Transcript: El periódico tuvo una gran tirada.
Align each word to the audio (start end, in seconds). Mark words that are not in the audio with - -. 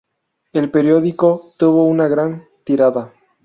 El 0.51 0.71
periódico 0.71 1.53
tuvo 1.59 1.85
una 1.85 2.07
gran 2.07 2.47
tirada. 2.63 3.13